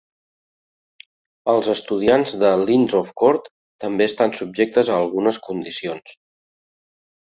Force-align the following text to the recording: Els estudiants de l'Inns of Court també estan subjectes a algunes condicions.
Els 1.53 1.69
estudiants 1.75 2.33
de 2.45 2.55
l'Inns 2.63 2.97
of 3.03 3.13
Court 3.25 3.53
també 3.87 4.11
estan 4.15 4.37
subjectes 4.43 4.93
a 4.93 5.01
algunes 5.07 5.45
condicions. 5.49 6.21